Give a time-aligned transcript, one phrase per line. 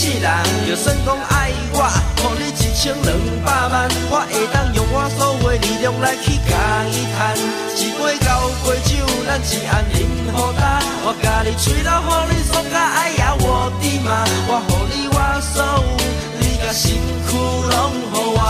[0.00, 0.32] 世人。
[0.66, 1.84] 就算讲爱我，
[2.22, 3.12] 互你一千两
[3.44, 6.56] 百万，我会当用我所有的力量来去甲
[6.88, 7.36] 伊赚。
[7.76, 10.80] 一杯交杯酒，咱一暗饮好干。
[11.04, 15.16] 我甲你吹到，互你爽甲爱呀我的妈，我互你我
[15.52, 15.84] 所有，
[16.40, 16.96] 你甲身
[17.28, 17.76] 躯拢
[18.10, 18.40] 互我。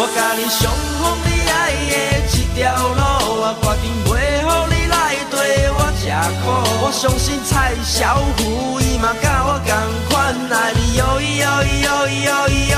[0.00, 0.66] 我甲你上
[0.98, 1.54] 好你爱
[1.86, 3.02] 的一条路，
[3.38, 3.86] 我决定
[6.28, 6.44] 我吃苦。
[6.84, 9.68] 我相信蔡小虎伊嘛甲我同
[10.08, 12.76] 款爱你哟咿哟咿哟咿哟咿哟。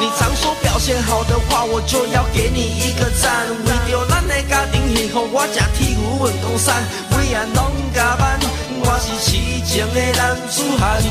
[0.00, 3.46] 你常说表现好的话，我就要给你一个赞。
[3.66, 8.38] 为着咱的家庭幸福，我吃铁牛运动衫，每晚拢加班。
[8.82, 11.02] 我是痴情的男子汉。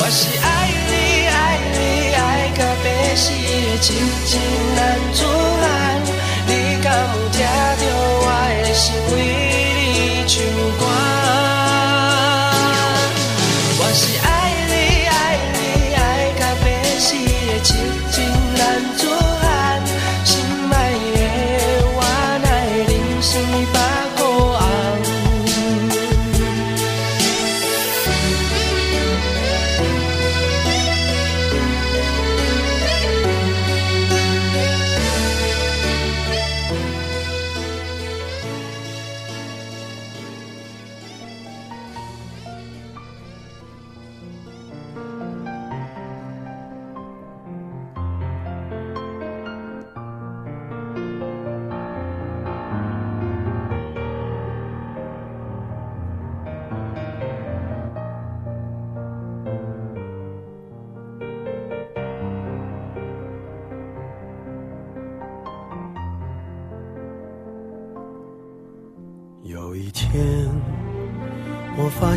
[0.00, 0.46] 我是爱
[0.88, 0.92] 你
[1.26, 2.18] 爱你爱
[2.56, 3.86] 到要死的痴
[4.24, 4.38] 情
[4.76, 4.78] 男
[5.12, 5.18] 子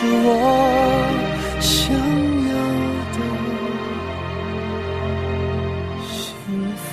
[0.00, 0.30] 是我
[1.60, 2.54] 想要
[3.10, 3.18] 的
[6.06, 6.86] 幸福。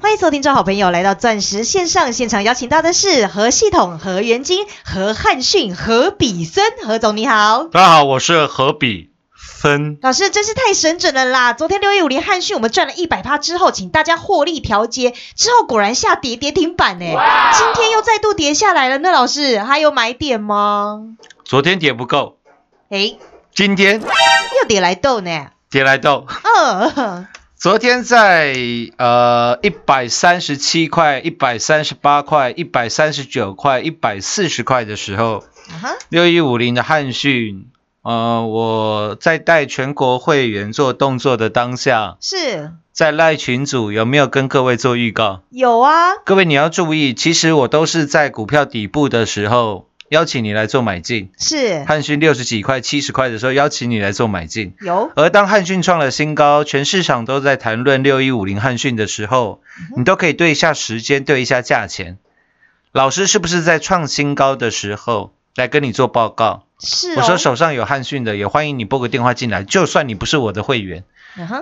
[0.00, 7.64] 欢欢迎收听众好朋友来到钻石线上现场，邀请到的是何系统、何元金、何汉逊、何比森，何总你好。
[7.64, 9.10] 大家好，我是何比
[9.56, 9.98] 森。
[10.02, 11.54] 老师真是太神准了啦！
[11.54, 18.98] 昨天六一五零汉讯我们赚了一百趴之后，请大家获利调节，之后果然下跌跌停板呢，今天又再度跌下来了。
[18.98, 21.16] 那老师还有买点吗？
[21.44, 22.36] 昨天跌不够，
[22.90, 23.18] 诶，
[23.54, 25.46] 今天又跌来斗呢。
[25.70, 26.26] 跌来斗。
[26.96, 27.26] 嗯，
[27.56, 28.54] 昨天在
[28.98, 37.66] 呃一百三十七块、一百三十八块、一百三十九块、一百四十块的时候，啊哈，六一五零的汉讯，
[38.06, 45.42] 呃，我在带全国会员做动作的当下，是在赖群组有没有跟各位做预告？
[45.50, 51.32] 有啊，各位你要注意，其实我都是在股票底部的时候邀请你来做买进。
[51.36, 54.74] 是汉讯六十几块、七十块的时候，邀请你来做买进。
[54.82, 59.62] 有，而当汉讯创了新高，全市场都在谈论六一五零汉讯的时候，
[59.96, 62.18] 你都可以对一下时间，对一下价钱。
[62.92, 66.65] 老师是不是在创新高的时候来跟你做报告？
[66.80, 67.14] 是、哦。
[67.16, 69.64] 我说手上有汉讯的，也欢迎你拨个电话进来。
[69.64, 71.04] 就算你不是我的会员，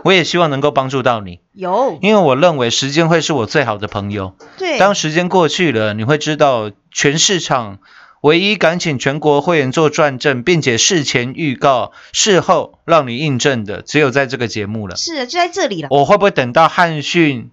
[0.04, 4.36] 我也希望能够帮助到你，有，因为我认为时间会是我最好的朋友。
[4.58, 7.78] 对，当时间过去了，你会知道全市场
[8.20, 14.96] 唯一敢请全国会员做转正，并且事前预告、事后让你印证的，只有在这个节目了。
[14.96, 15.88] 是就在这里了。
[15.90, 17.50] 我会不会等到汉讯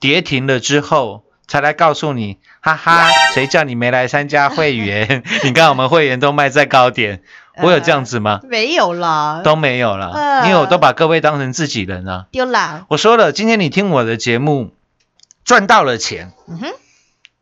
[0.00, 1.22] 跌停了之后？
[1.48, 5.24] 才来告诉你，哈哈，谁叫你没来参加会员？
[5.42, 7.22] 你看我们会员都卖在高点，
[7.62, 8.40] 我有这样子吗？
[8.44, 12.28] 没有啦，都没有啦，呃因为我都把各位当成自己人了。
[12.30, 12.84] 丢啦。
[12.88, 14.74] 我说了，今天你听我的节目，
[15.44, 16.72] 赚到了钱，嗯哼，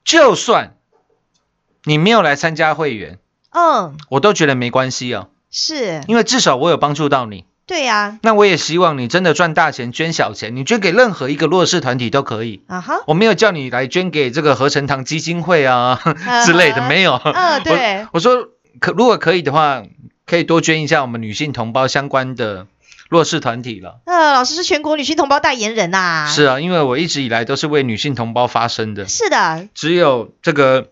[0.04, 0.76] 就算
[1.82, 3.18] 你没有来参加会员，
[3.50, 7.44] 嗯，我都觉得没关系哦，是，因为至少我有帮助到你。
[7.66, 12.62] 对呀、那我也希望你真的赚大钱，捐小钱，你捐给任何一个弱势团体都可以。
[12.68, 16.00] 啊，哈，我没有叫你来捐给这个合成堂基金会啊
[16.44, 17.20] 之类的，没有。
[17.24, 18.48] 嗯，对我，我说
[18.78, 19.82] 可如果可以的话，
[20.26, 22.66] 可以多捐一下我们女性同胞相关的
[23.08, 23.98] 弱势团体了。
[24.06, 29.08] 呃，老师是全国女性同胞代言人呐、是啊，因为我一直以来都是为女性同胞发声的。
[29.08, 30.88] 是的，只有这个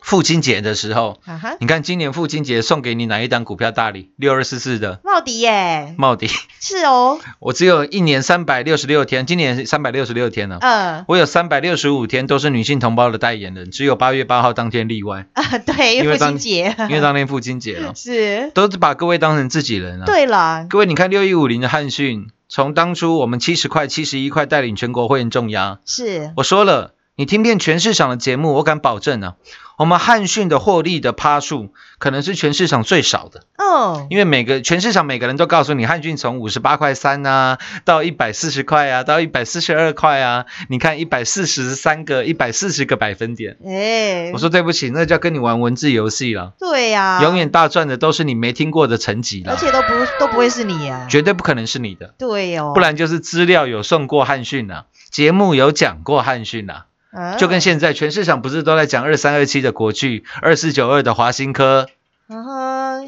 [0.00, 1.18] 父亲节的时候，
[1.60, 4.10] 你看今年父亲节送给你哪一档股票大礼？
[4.16, 5.00] 六二四四的。
[5.04, 6.28] 茂迪耶，茂迪，
[6.60, 10.58] 是哦，我只有一年三百六十六天，今年三百六十六天了。
[10.60, 29.34] 嗯，我有三百六十五天都是女性同胞的代言人，只有八月八号当天例外，啊，对，父因为父亲节，因为当天父亲节了， 是，都是把各位当成自己人啊。，对了，各位你看六一五零的汉讯，从当初我们七十块、七十一块带领全国会员重压，是，我说了，你听遍全市场的节目，我敢保证啊，
[29.76, 43.56] 我们汉讯的获利的趴数可能是全市场最少的，哦，因为每个全市场每个人都告诉你，汉讯从五十八块三啊，到一百四十块啊，到一百四十二块啊，你看一百四十三个、一百四十个百分点。
[43.66, 49.88] 哎，我说对不起，那叫跟你玩文字游戏了，对呀、永远大赚的都是你没听过的成绩了，而且都不
[50.20, 56.84] 都不会是你啊，绝对不可能是你的，对哦，不然就是资料有送过汉讯啊，节目有讲过汉讯啊。
[57.10, 57.36] 啊。
[57.36, 61.88] 就跟现在全市场不是都在讲二三二七的国巨、二四九二的华新科、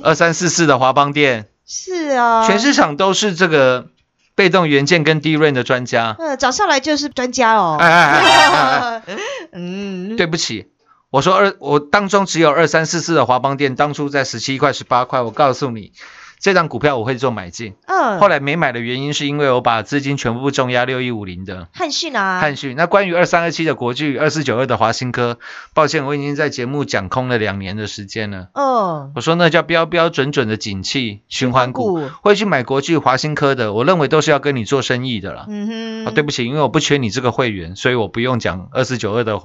[0.03, 3.89] 二三四四的华邦电，是啊，全市场都是这个
[4.35, 6.17] 被动元件跟低润的专家。
[6.19, 9.17] 嗯，找上来就是专家哦，哎哎哎哎哎。
[9.53, 10.69] 嗯，对不起，
[11.11, 15.93] 我说二，我当中只有二三四四的华邦电，当初在十七块、十八块，我告诉你，
[16.41, 17.75] 这张股票我会做买进。
[17.87, 21.69] 嗯，后来没买的原因是因为我把资金全部重压六一五零的。
[21.73, 25.39] 汉讯啊，汉讯，那关于二三二七的国巨、二四九二的华新科，
[25.75, 28.49] 抱歉，我已经在节目讲空了两年的时间了。
[28.55, 35.45] 嗯，我说那叫标标准准的景气循环股，会去买国巨、华新科的，我认为都是要跟你做生意的啦。
[35.49, 39.41] 嗯哼，啊，对不起，因为我不缺你这个会员，所以我不用讲二四九二的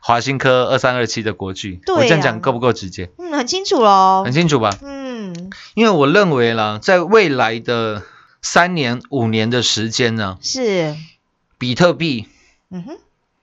[0.00, 1.80] 华新科、二三二七的国巨。
[1.84, 3.10] 对我这样呀讲够不够直接？
[3.18, 4.70] 嗯，很清楚喽很，清楚吧？
[4.82, 4.95] 嗯，
[5.76, 8.02] 因为我认为啦，在未来的
[8.40, 10.96] 三年、五年的时间呢，是，
[11.58, 12.28] 比特币
[12.70, 12.96] 嗯哼，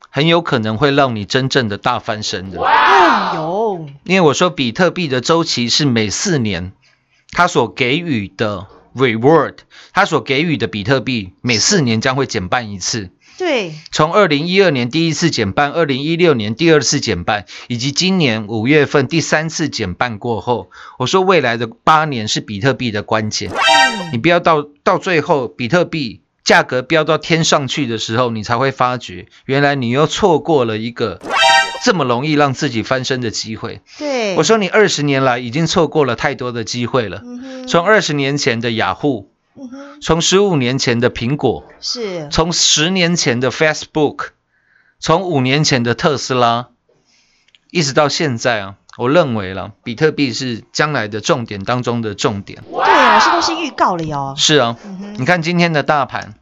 [0.10, 2.60] 很有可能会让你真正的大翻身的。
[2.64, 6.72] 哎呦，因为我说比特币的周期是每四年，
[7.30, 9.58] 它所给予的 reward，
[9.94, 13.12] 它所给予的比特币每四年将会减半一次。
[13.38, 23.52] 对，从二零一二年第一次减半，二零一六年第二次减半，以及今年五月份第三次减半过后，我说未来的八年是比特币的关键。
[24.12, 31.20] 你不要到到最后，比特币价格飙到天上去的时候，你才会发觉，原来你又错过了一个
[31.84, 33.82] 这么容易让自己翻身的机会。
[33.98, 37.24] 对，我，说你二十年来已经错过了太多的机会了。
[37.68, 39.33] 从二十年前的雅虎，
[40.02, 44.30] 从十五年前的苹果，是，从十年前的 Facebook，
[45.00, 46.70] 从五年前的特斯拉，
[47.72, 52.64] 一直到现在啊，我认为了比特币是将来的重点当中的重点。
[52.72, 54.34] 对啊，这都是预告了哟。
[54.38, 56.34] 是啊，嗯，你看今天的大盘，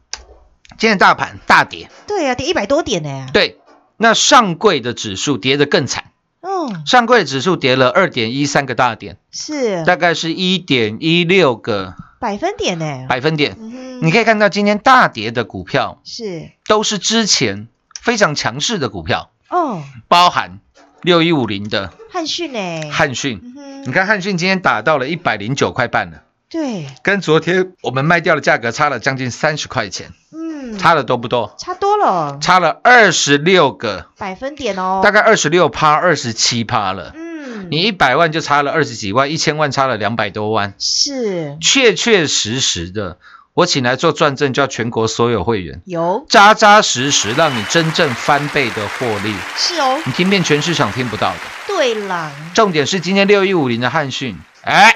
[0.78, 3.26] 今天的大盘大跌，对啊，跌一百多点呢。
[3.32, 3.58] 对，
[3.98, 9.84] 那上柜的指数跌得更惨，嗯，上柜指数跌了二点一三个大点，是。
[9.84, 13.06] 大概是一点一六个百分点呢。
[13.08, 13.56] 百分点。
[13.58, 17.66] 嗯，你可以看到今天大跌的股票是都是之前
[18.00, 20.60] 非常强势的股票，哦，包含
[21.02, 22.90] 六一五零的汉讯呢？
[22.92, 23.40] 汉讯。
[23.56, 31.56] 嗯，你看汉讯今天打到了一百零九块半了，对，跟昨天我们卖掉的价格差了将近三十块钱，嗯，差的多不多？
[31.58, 35.00] 差多了，差了二十六个，百分点哦。
[35.02, 37.10] 大概二十六趴、二十七趴了。
[37.16, 37.31] 嗯，
[37.72, 41.56] 你一百万就差了二十几万，一千万差了两百多万，是。
[41.58, 43.16] 确确实实的，
[43.54, 45.80] 我请来做转正，叫全国所有会员。
[45.86, 46.26] 有。
[46.28, 49.34] 扎扎实实让你真正翻倍的获利。
[49.56, 51.38] 是哦，你听遍全市场听不到的。
[51.66, 54.94] 对啦，重点是今天六一五零的汉讯，哎，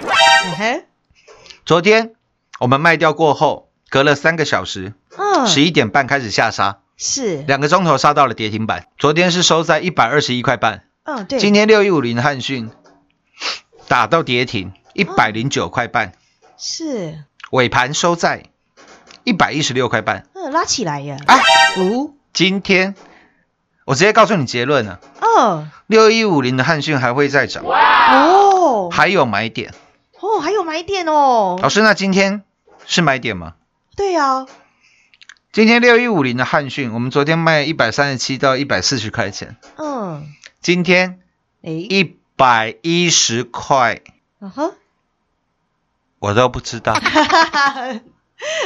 [1.64, 2.12] 昨天
[2.58, 8.84] 我们卖掉过后，隔了三个小时，嗯，十一点半开始下杀，是，两个钟头杀到了跌停板。
[8.98, 12.70] 昨天是收在一百二十一块半，嗯，对，今天六一五零的汉讯
[13.86, 16.12] 打到跌停一百零九块半，
[16.58, 17.22] 是，
[17.52, 18.42] 尾盘收在
[19.22, 20.26] 一百一十六块半。
[20.34, 21.36] 嗯，拉起来呀，啊，
[21.76, 22.96] 哦，今天
[23.84, 29.72] 我直接告诉你结论了，嗯，六一五零的汉讯还会再涨，哦，还有买点。
[30.18, 31.56] 哦，还有买点哦。
[31.62, 32.42] 老，师，那今天
[32.84, 33.54] 是买点吗？
[33.94, 34.46] 对呀，
[35.52, 40.26] 今天六一五零的汉讯，我们昨天卖一百三十七到一百四十块钱，嗯，
[40.66, 41.20] 今天
[41.62, 44.00] 诶，一百一十块，
[44.40, 44.72] 嗯哼，
[46.18, 48.00] 我都不知道，哈哈哈，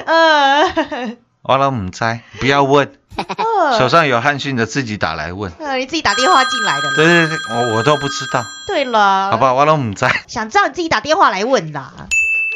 [0.06, 5.52] 嗯，我都唔知，不要问，嗯 手上有汉讯的自己打来问。
[5.58, 7.04] 呃，你自己打电话进来的对。
[7.04, 9.52] 对对，我我都不知道，对了，好不好？
[9.52, 12.08] 我都唔知，想知道你自己打电话来问啦。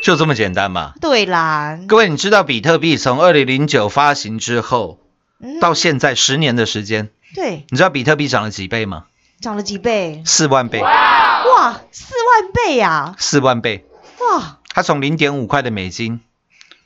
[0.02, 0.94] 就这么简单嘛。
[1.02, 5.00] 对啦，各位，你知道比特币从二零零九发行之后
[5.38, 9.04] 嗯到现在十年的时间，对你知道比特币涨了几倍吗？
[9.40, 10.22] 涨了几倍？
[10.24, 13.14] 四万倍，哇，四万倍呀！
[13.18, 13.86] 四万倍。
[14.20, 16.20] 哇，它从零点五块的美金，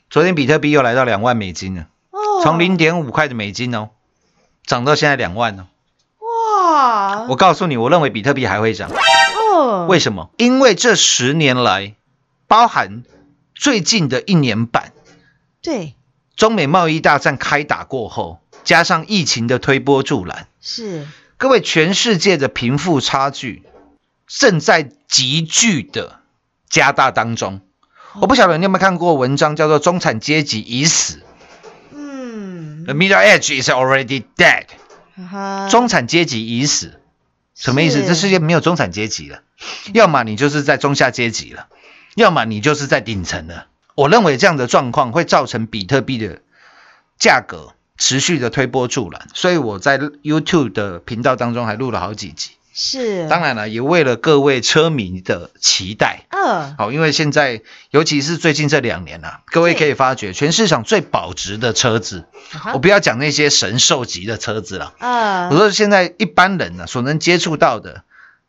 [0.09, 3.89] 昨天比特币又来到两万美金了，哦，从零点五块的美金哦，
[4.65, 5.67] 涨到现在两万哦。
[6.19, 8.91] 哇，我告诉你，我认为比特币还会涨，
[9.53, 10.31] 哦，为什么？
[10.37, 11.95] 因为这十年来，
[12.47, 13.03] 包含
[13.55, 14.91] 最近的一年半，
[15.61, 15.95] 对
[16.35, 21.07] 中美贸易大战开打过后，加上疫情的推波助澜，是
[21.39, 23.63] 各位，全世界的贫富差距
[24.27, 26.19] 正在急剧的
[26.69, 27.61] 加大当中。
[28.19, 31.21] 我不晓得你有没有看过文章，叫做“中产阶级已死
[31.93, 34.65] 嗯 ”，The middle age is already dead。
[35.15, 36.99] 哈哈中产阶级已死，
[37.55, 38.01] 什么意思？
[38.01, 39.41] 是这世界没有中产阶级了，
[39.93, 41.67] 要么你就是在中下阶级了，
[42.15, 43.67] 要么你就是在顶层了。
[43.95, 46.41] 我认为这样的状况会造成比特币的
[47.17, 52.51] 价格持续的推波助澜，所以我在 YouTube 的频道当中还录了好几集。
[52.73, 53.27] 是。
[53.27, 56.25] 当然了，也为了各位车迷的期待。
[56.29, 56.75] 嗯。
[56.77, 68.05] 好，因为现在尤其是最近这两年啊，各位可以发觉，全市场最保值的车子，啊我不要讲那些神兽级的车子了，我嗯说现在一般人呢、所能接触到的，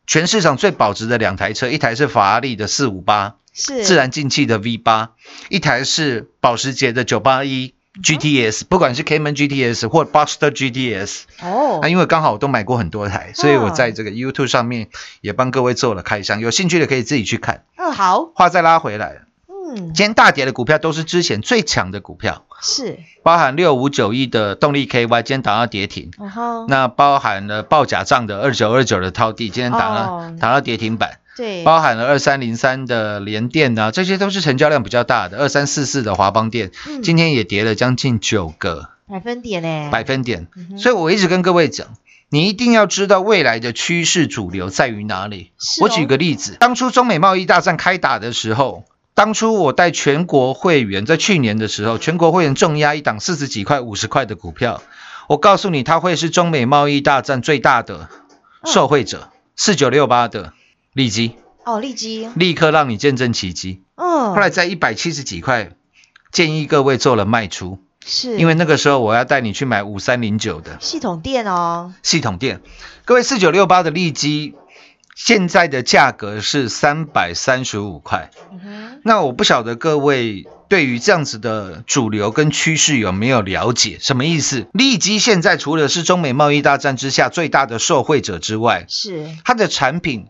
[0.07, 3.83] 全市场最保值的两台车，一台是法拉利的四五八，是。
[3.83, 5.11] 自然进气的 V 八，
[5.49, 11.79] 一台是保时捷的九八一 GTS，不管是 Cayman GTS 或 Boxster GTS，哦。
[11.81, 14.87] 啊，因为刚好我都买过很多台，所以我在这个 YouTube 上面
[15.19, 17.65] 也帮各位做了开箱，有兴趣的可以自己去看。
[17.75, 17.91] 嗯。
[17.91, 18.31] 好。
[18.33, 19.93] 话再拉回来，嗯。
[19.93, 22.99] 今天大跌的股票都是之前最强的股票，是。
[23.23, 26.11] 包含六五九一的动力 KY，今天打到跌停。
[26.67, 30.35] 那包含了报假账的二九二九的套地，今天打了、哦。
[30.39, 35.37] 打到跌停板，对包含了二三零三的联电啊，这些都是成交量比较大的。
[35.37, 40.47] 二三四四的华邦电，嗯今天也跌了将近九个百分点呢百分点。
[40.55, 41.87] 嗯所以我一直跟各位讲，
[42.29, 45.51] 你一定要知道未来的趋势主流在于哪里。
[45.79, 48.83] 哦我举个例子，当初中美贸易大战开打的时候，
[49.13, 54.81] 当初我带全国会员，在去年的时候，全国会员重压一档四十几块、五十块的股票，
[55.27, 58.09] 我告诉你，它会是中美贸易大战最大的
[58.65, 59.29] 受惠者。
[59.57, 60.53] 四九六八的
[60.93, 63.83] 利基，哦利基立刻让你见证奇迹。
[63.95, 65.71] 嗯后来在一百七十几块，
[66.31, 70.77] 建议各位做了卖出，是因为那个时候我要带你去买五三零九的。
[70.81, 72.61] 系统店哦系统店，
[73.05, 74.55] 各位四九六八的利基，
[75.15, 78.29] 现在的价格是三百三十五块。
[78.51, 83.97] 嗯那我不晓得各位对于这样子的主流跟趋势有没有了解？
[83.99, 84.67] 什么意思？
[84.73, 90.27] 利基现在除了是中美贸易大战之下最大的受惠者之外，是，它的产品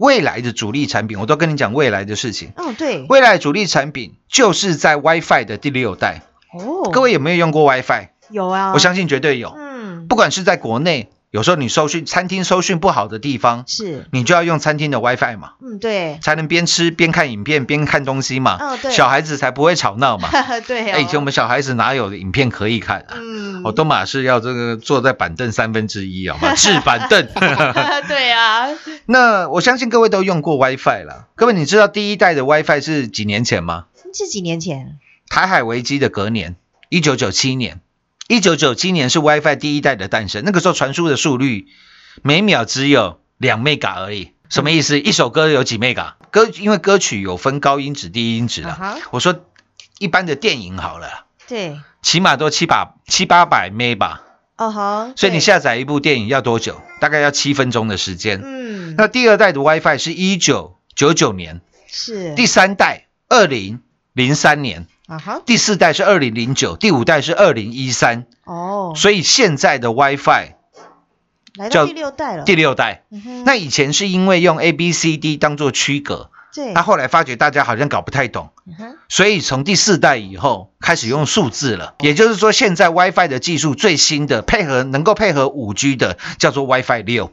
[0.00, 2.52] 未来的主力产品，我都跟你讲未来的事情。
[2.56, 6.22] 嗯，对，未来主力产品就是在 WiFi 的第六代。
[6.54, 8.08] 哦，各位有没有用过 WiFi？
[8.30, 9.52] 有啊，我相信绝对有。
[9.54, 18.58] 嗯，不管是在国内，有时候你搜讯餐厅搜讯不好的地方，是，你就要用餐厅的 WiFi 嘛，嗯，对，才能边吃边看影片边看东西嘛。
[18.60, 20.28] 嗯对小孩子才不会吵闹嘛。
[20.66, 23.14] 对哎，以前我们小孩子哪有影片可以看啊？
[23.14, 27.28] 嗯我都马是要这个坐在板凳三分之一啊嘛，置 板凳。
[28.08, 28.68] 对啊，
[29.06, 31.28] 那我相信各位都用过 WiFi 了。
[31.36, 33.84] 各位，你知道第一代的 WiFi 是几年前吗？
[34.12, 36.56] 是几年前，台海危机的隔年，
[36.88, 37.80] 一九九七年。
[38.30, 41.66] 一九九七年是 WiFi 第一代的诞生，那个时候传输的速率
[42.22, 44.34] 每秒只有两 mega 而已。
[44.48, 45.00] 什么意思？
[45.00, 46.12] 一首歌有几 mega？
[46.30, 48.68] 歌因为歌曲有分高音质、低音质啦。
[48.70, 49.44] 啊哈我说
[49.98, 54.22] 一般的电影好了，对，起码都七百七八百 Meg 吧。
[54.56, 56.80] 哦哈，所以你，下载一部电影要多久？
[57.00, 58.40] 大概要七分钟的时间。
[58.44, 63.80] 嗯，那第二代的 WiFi 是一九九九年，是，第三代二零
[64.12, 68.26] 零三年，啊哈，第四代是二零零九，第五代是二零一三。
[68.44, 70.52] 哦，所以现在的 WiFi
[71.52, 81.96] 叫来到第六代了，第六代，嗯，那以前是因为用 A、B、C、D 当做区隔，对，那后来发觉大家好像搞不太懂，嗯所以从第四代以后开始用数字了。
[81.98, 87.32] 也就是说，现在 WiFi 的技术最新的配合能够配合五 G 的叫做 WiFi 六，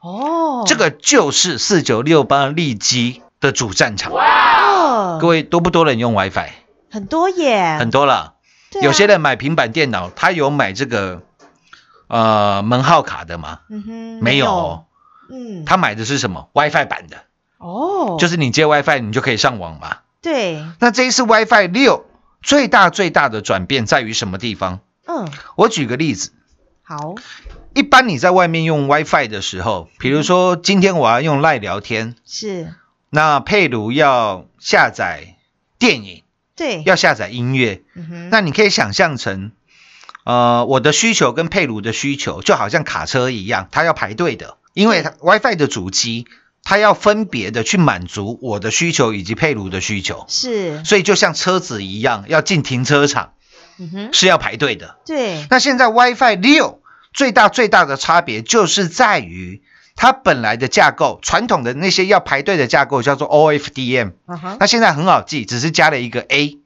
[0.00, 4.12] 哦，这个就是四九六八利基的主战场。
[4.12, 6.50] 哦，各位多不多人用 WiFi？
[6.94, 8.14] 很多耶，很多了。
[8.14, 8.30] 啊。
[8.80, 11.22] 有些人买平板电脑，他有买这个
[12.06, 13.62] 呃门号卡的吗？
[13.68, 14.46] 嗯哼，没有。
[14.46, 14.84] 哦，
[15.28, 17.16] 嗯，他买的是什么？WiFi 版的，
[17.58, 19.98] 哦，就是你接 WiFi 你就可以上网嘛。
[20.22, 22.06] 对，那这一次 WiFi 六
[22.42, 24.78] 最大最大的转变在于什么地方？
[25.06, 26.32] 嗯，我举个例子，
[26.82, 27.14] 好，
[27.74, 32.74] 一般你在外面用 WiFi 的时候，比如说今天我要用赖聊天，是，
[33.10, 35.36] 那佩如要下载
[35.78, 36.23] 电影，
[36.56, 39.52] 对，要下载音乐，嗯哼，那你可以想象成，
[40.24, 46.26] 呃，我的需求跟佩鲁的需求就好像卡车一样，它要排队的，因为它 WiFi 的主机
[46.62, 53.32] 它要分别的去满足我的需求以及佩鲁的需求，是，所以就像车子一样，要进停车场
[53.78, 54.96] 嗯哼，是要排队的。
[55.04, 56.80] 对，那现在 WiFi 六
[57.12, 59.62] 最大最大的差别就是在于。
[59.96, 64.12] 它本来的架构，传统的那些要排队的架构叫做 OFDM，
[64.58, 66.58] 那现在很好记，只是加了一个 A，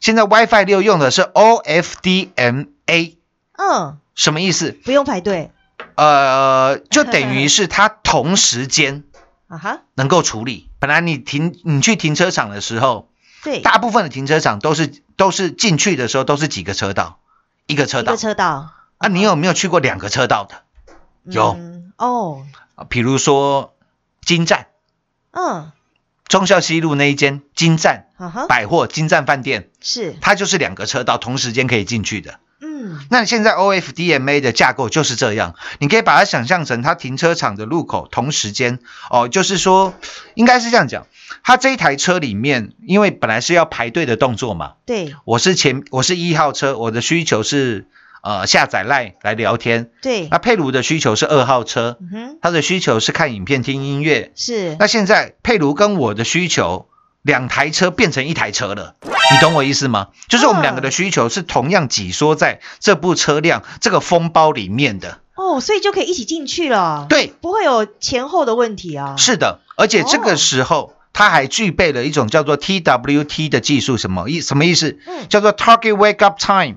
[0.00, 3.16] 现在 WiFi 六用的是 OFDMA，
[3.56, 4.72] 嗯，什么意思？
[4.72, 5.50] 不用排队，
[5.96, 9.02] 呃，就等于是它同时间
[9.48, 10.68] 啊哈，能够处理。
[10.78, 13.08] 本来你停，你去停车场的时候，
[13.42, 17.18] 对，大部分的停车场都是都是进去的时候都是几个车道，
[17.66, 18.12] 一个车道。
[18.12, 18.20] 一个。
[18.20, 20.62] 车道，啊，你有没有去过两个车道的？
[21.24, 21.56] 有。
[21.58, 23.74] 嗯，哦，啊比如说
[24.24, 24.66] 金站，
[25.32, 25.72] 嗯，
[26.26, 28.06] 忠孝西路那一间金站
[28.48, 32.40] 百货金站饭店，是，它就是两个车道同时间可以进去的。
[32.60, 38.78] 嗯，那现在 OFDMA 的架构就是这样，你可以把它想象成它停车场的路口同时间。
[39.10, 39.92] 哦，就是说
[40.34, 41.06] 应该是这样讲，
[41.42, 47.86] 它这一台车里面，因为本来是要排队的动作嘛，对，我是前我是一号车，我的需求是
[48.24, 51.98] 呃下载赖来聊天，对，那佩鲁的需求是二号车，
[52.42, 56.88] 他的需求是看影片听音乐，是，那现在佩鲁跟我的需求。
[57.24, 60.08] 两台车变成一台车了，你懂我意思吗？
[60.28, 65.20] 就是我们两个的需求是同样挤缩在这部车辆这个风包里面的。
[65.34, 74.98] 哦，所以就可以一起进去了，，对，不会有前后的问题啊，，是的，而且这哦个时候它还具备了一种叫做 TWT 的技术，什么意什么意思？
[75.06, 75.26] 嗯。
[75.30, 76.76] 叫做 Target Wake Up Time，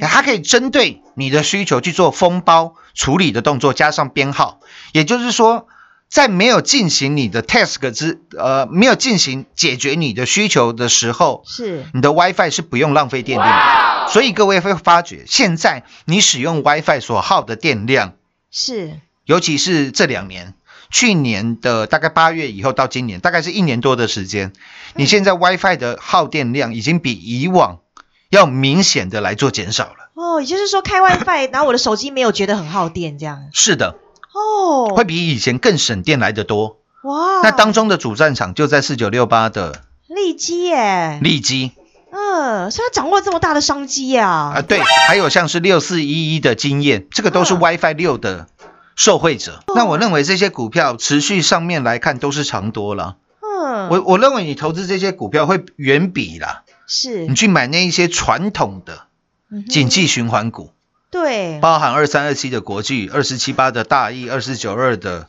[0.00, 4.60] 它可以针对你的需求去做封包处理的动作，加上编号，
[4.92, 5.66] 也就是说。
[6.10, 14.08] 在没有进行你的 task 之呃没有进行解决你的需求的时候，是，你的 WiFi 是不用浪费电力的。
[14.08, 18.14] 所以各位会发觉，现在你使用 WiFi 所耗的电量，
[18.50, 20.54] 是，尤其是这两年，
[20.90, 24.54] 去年的大概八月以后到今年，大概是一年多的时间，
[24.94, 27.80] 你现在 WiFi 的耗电量已经比以往
[28.30, 30.10] 要明显的来做减少了。
[30.14, 33.96] 哦，也就是说开 WiFi，然后我的手机没有觉得很耗电，这样，是的，
[34.32, 36.78] 哦，会比以前更省电来得多。
[37.04, 41.72] 哇，那当中的主战场就在四九六八的利基耶，利基。
[42.10, 47.60] 嗯，所以他掌握了这么大的商机呀、啊，对，还有像是六四一一的经验，这个都是嗯。
[47.60, 48.46] WiFi 六的
[48.96, 49.62] 受惠者。
[49.76, 53.16] 那我认为这些股票持续上面来看都是长多了。
[53.40, 59.02] 嗯，我我认为你投资这些股票会远比啦是你去买那一些传统的
[59.68, 60.72] 景气循环股，
[61.10, 65.28] 对，包含二三二七的国巨、二十七八的大益、二四九二的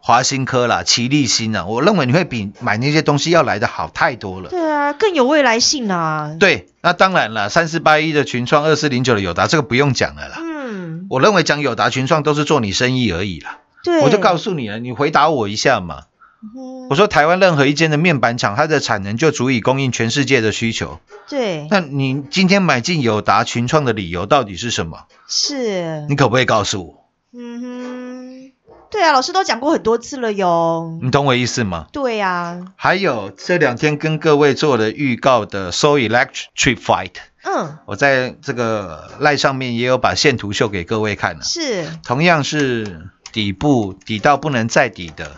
[0.00, 4.50] 华新科啦、奇力新啊，我认为你会比买那些东西要来的好太多了。
[4.50, 6.36] 对啊，更有未来性啊。
[6.38, 10.38] 对，那当然了，三四八一的群创、二四零九的友达，这个不用讲了啦。
[10.40, 13.58] 嗯，我认为讲友达、群创都是做你生意而已啦。
[13.82, 16.04] 对，我就告诉你了，你回答我一下嘛。
[16.42, 21.00] 嗯我说台湾任何一间的面板厂，它的产能就足以供应全世界的需求。
[21.28, 25.06] 对，那你今天买进友达、群创的理由到底是什么？
[25.26, 27.08] 是，你可不可以告诉我？
[27.34, 28.52] 嗯哼，
[28.90, 30.98] 对啊，老师都讲过很多次了哟。
[31.02, 31.88] 你懂我意思吗？
[31.92, 41.42] 对啊，还有这两天跟各位做了预告的 So Electric Fight 嗯，我在这个赖上面也有把线图秀给各位看了。
[41.42, 45.32] 是同样是底部底到不能再底的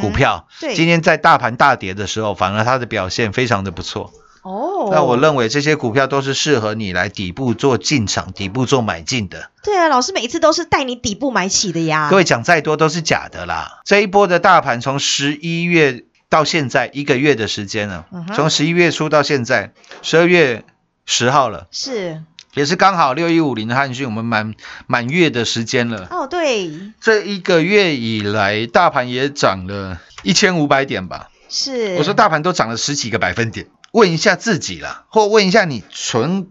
[0.00, 4.12] 股票，对今天在大盘大跌的时候，反而它的表现非常的不错。
[4.42, 9.50] 哦，那我认为这些股票都是适合你来底部做进场、底部做买进的。
[9.62, 12.08] 对啊，老师每一次都是带你底部买起的呀。
[12.08, 13.80] 各位讲再多都是假的啦。
[13.84, 20.64] 这一波的大盘从十一月到现在一个月的时间了嗯，从十一月初到现在十二月
[21.04, 22.22] 十号了，是
[22.54, 24.54] 也是刚好六一五零的汉讯我们满
[24.86, 26.08] 满月的时间了。
[26.10, 31.30] 哦，对，这一个月以来，大盘也涨了一千五百点吧。
[31.48, 31.96] 是。
[31.98, 36.48] 我说大盘都涨了十几个百分点，问一下自己啦，或问一下你存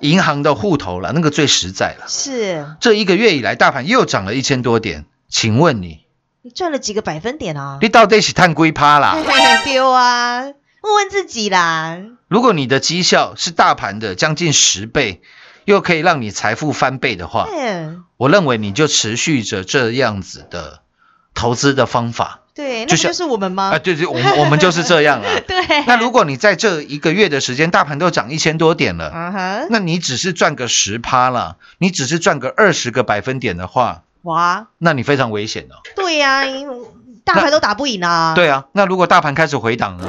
[0.00, 2.06] 银行的户头啦，那个最实在了。
[2.08, 6.00] 是这一个月以来，大盘又涨了一千多点，请问你，
[6.42, 7.78] 你赚了几个百分点啊？
[7.80, 9.16] 你到底是探龟趴啦？
[9.64, 10.44] 丢啊，
[10.86, 11.98] 问问自己啦。
[12.28, 15.20] 如果你的绩效是大盘的将近十倍，
[15.64, 20.80] 又可以让你财富翻倍的话，嗯，我认为你就持续着这样子的
[21.34, 23.72] 投资的方法对，那就是我们吗？
[23.74, 25.28] 啊，对对，我们我们就是这样啊。
[25.46, 25.84] 对。
[25.86, 35.82] 那如果你在这一个月的时间，大盘都涨一千多点了，啊哈，那你只是赚个十趴了，你只是赚个二十个百分点的话，哇，那你非常危险哦。
[35.94, 36.76] 对呀、因为
[37.24, 38.34] 大盘都打不赢啊。
[38.34, 40.08] 对啊，那如果大盘开始回档呢，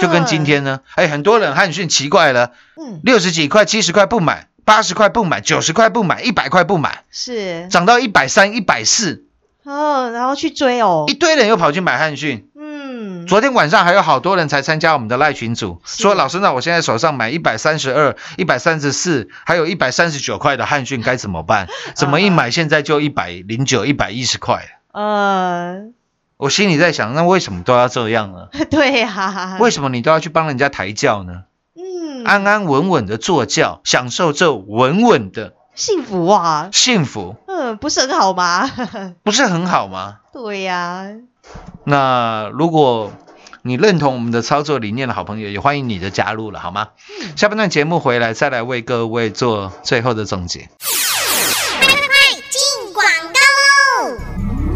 [0.00, 9.24] 就跟今天呢，哎，很多人汉讯奇怪了，嗯，六十几块、七十块不买，八十块不买，九十块不买，一百块不买，是涨到一百三、一百四，
[9.64, 11.14] 哦，然后去追哦一。
[11.14, 12.48] 堆人又跑去买汉讯。
[12.58, 21.68] 嗯，昨天晚上还有好多人才参加我们的赖群组，说老师，那我现在手上买一百三十二、一百三十四，还有一百三十九块的汉讯该怎么办？
[21.94, 24.64] 怎么一买现在就一百零九、一百一十块？
[24.92, 25.82] 呃，
[26.38, 28.48] 我心里在想，那为什么都要这样呢？
[28.70, 31.44] 对呀、为什么你都要去帮人家抬轿呢？
[31.74, 38.70] 嗯，安安稳稳的坐轿，享受这稳稳的幸福啊，幸福，嗯，不是很好吗？
[39.24, 40.18] 不是很好吗？
[40.32, 41.06] 对呀、
[41.84, 43.12] 那如果
[43.62, 46.88] 你认同我们的操作理念的好朋友，也欢迎你的加入了，好吗？
[47.36, 50.68] 下半段节目回来再来为各位做最后的总结。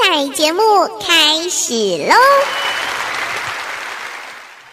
[0.00, 0.62] 精彩节目
[0.98, 1.74] 开始
[2.08, 2.14] 喽！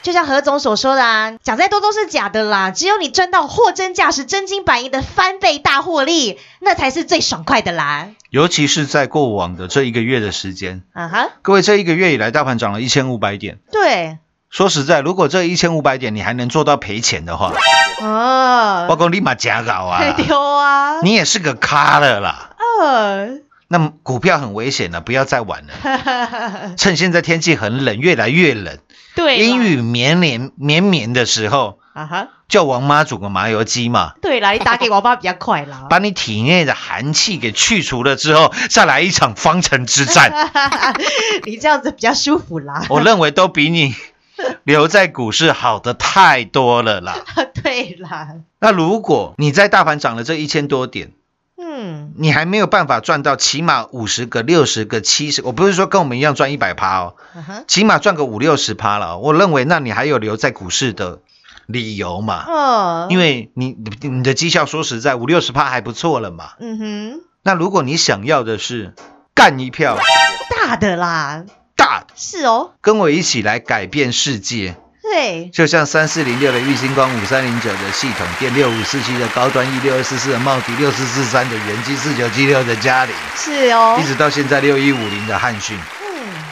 [0.01, 8.07] 就像何总所说的啊，讲再多都是假的啦，只有你赚到货真价实、真金白银的翻倍大获利，那才是最爽快的啦。
[8.29, 13.59] 尤其是在过往的这一个月的时间，啊哈，各位这一个月以来，大盘涨了一千五百点。
[13.71, 17.51] 对，说实在，如果这一千五百点你还能做到赔钱的话，
[18.01, 22.51] 哦包，括立马假搞啊， 丢啊，你也是个咖了啦。
[22.79, 26.75] 呃，那么股票很危险了，不要再玩了。
[26.77, 28.77] 趁现在天气很冷，越来越冷，
[29.15, 35.87] 对，阴雨绵绵绵绵的时候，啊哈，叫王妈煮个麻油鸡嘛，对啦，你打给王妈比较快啦。
[35.91, 40.31] 把你体内的寒气给去除了之后，再来一场方城之战，
[41.43, 42.85] 你这样子比较舒服啦。
[42.89, 43.95] 我认为都比你
[44.63, 47.17] 留在股市好的太多了啦。
[47.63, 51.11] 对啦，那如果你在大盘涨了这一千多点，
[51.59, 57.15] 嗯，你还没有办法赚到起码五十个、六十个、七十，我不是说跟我们一样赚一百趴哦，
[57.67, 59.19] 起码赚个五六十趴了哦。
[59.23, 61.19] 我认为，那你还有留在股市的
[61.65, 62.45] 理由嘛？
[62.47, 66.51] 哦，因为你你你的绩效说实在五六十趴还不错了嘛。
[66.59, 68.93] 嗯哼，那如果你想要的是
[69.33, 69.97] 干一票
[70.49, 71.43] 大的啦，
[71.75, 74.75] 大的，是哦，跟我一起来改变世界，
[75.17, 83.97] 对，就像三四零六的玉星光、五三零九的系统电、六五四七的高端 E 六二四四的茂迪、六四四三的元基、四九七六的嘉玲，是哦。
[83.99, 86.43] 一，直到现在六一五零的汉讯，嗯，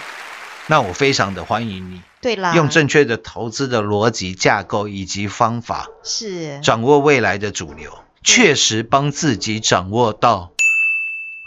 [0.66, 10.54] 那我非常的欢迎你，对啦，用正确的投资的逻辑架构以及方法，是，掌握未来的主流，确实帮自己掌握到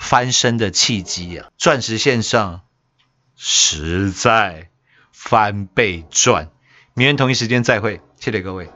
[0.00, 1.48] 翻身的契机啊！
[1.59, 2.61] 钻石线上
[3.35, 4.68] 实在
[5.12, 6.50] 翻倍赚，
[6.98, 8.68] 明天同一时间再会，谢谢各位。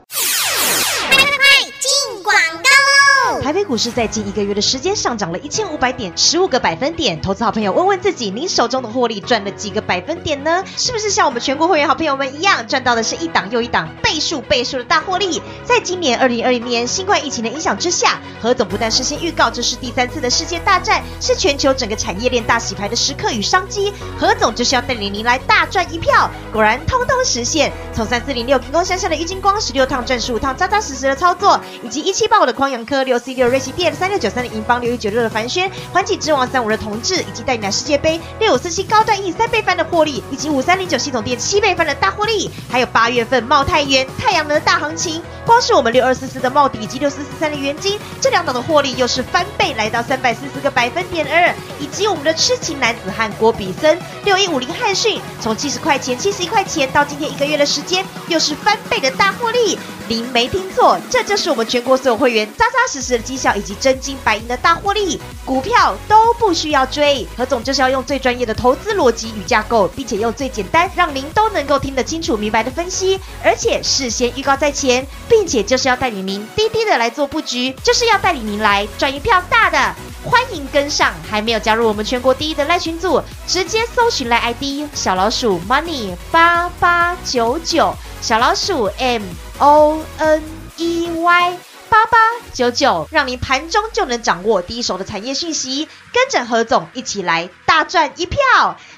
[3.43, 7.19] 台北股市在近一个月的时间上涨了一千五百点，十五个百分点。
[7.19, 10.63] 投资好朋友问问自己，您手中的获利赚了几个百分点呢？
[10.77, 15.41] 是不是像我们全国会员好朋友们一样，赚到的是一档又一档倍数倍数的大获利？
[15.65, 23.91] 在今年二零二零年新冠疫情的影响之下，何总不但事先预告这是第三次的世界大战，是全球整个产业链大洗牌的时刻与商机。
[24.17, 27.73] 何总就是要带领您来大赚一票，果然通通实现。
[27.93, 59.77] 从三四零六平空山下的郁金光十六趟赚十五趟，扎扎实实的操作，以及一七八五的匡阳科六六瑞奇电三六九三的银邦六一九六的凡轩，环起之王三五的同志，以及带你来世界杯六五四七高端 E 三倍翻的获利，以及五三零九系统店七倍翻的大获利，还有八月份茂泰元太阳能的大行情，光是我们六二四四的茂底以及六四四三的元金，这两档的获利又是翻倍，来到三百四十个百分点二，以及我们的痴情男子汉郭比森六一五零汉讯，从七十块钱、七十一块钱到今天一个月的时间，又是翻倍的大获利。
[60.07, 67.25] 您没听错，这就是我们全国所有会员扎扎实实的绩效以及真金白银的大获利，股票都不需要追。
[67.37, 79.95] 何总就是要用最专业的投资逻辑与架构，并且用最简单让您都能够听得清楚明白的分析，而且事先预告在前，并且就是要带领您滴滴的来做布局，就是要带领您来赚一票大的。
[80.25, 89.21] 欢迎跟上，还没有加入我们全国第一的赖群组，直接搜寻赖 ID 小老鼠 money 八八九九，小老鼠 M
[89.63, 90.43] O N
[90.75, 91.57] E Y
[91.89, 92.17] 八八
[92.51, 98.39] 九九，让您盘中就能掌握第一手的产业讯息，跟着何总一起来大赚一票，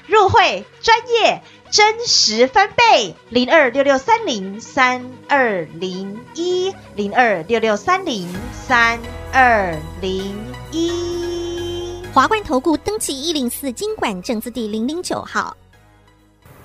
[0.08, 1.40] 入会专业。
[1.70, 8.98] 真实翻倍，零二六六三零三二零一，零二六六三零三
[9.32, 10.36] 二零
[10.72, 12.02] 一。
[12.12, 15.56] 华冠投顾登记一零四经管证字第零零九号。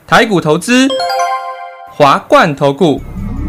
[0.08, 0.88] 台股投资，
[1.92, 3.00] 华冠投顾。